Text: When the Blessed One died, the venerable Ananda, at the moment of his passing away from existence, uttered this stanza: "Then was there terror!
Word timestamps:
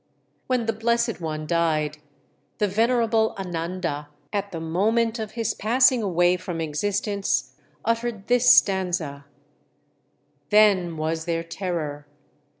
When 0.47 0.65
the 0.65 0.73
Blessed 0.73 1.21
One 1.21 1.45
died, 1.45 1.99
the 2.57 2.67
venerable 2.67 3.35
Ananda, 3.37 4.09
at 4.33 4.51
the 4.51 4.59
moment 4.59 5.19
of 5.19 5.33
his 5.33 5.53
passing 5.53 6.01
away 6.01 6.37
from 6.37 6.59
existence, 6.59 7.53
uttered 7.85 8.25
this 8.25 8.51
stanza: 8.51 9.25
"Then 10.49 10.97
was 10.97 11.25
there 11.25 11.43
terror! 11.43 12.07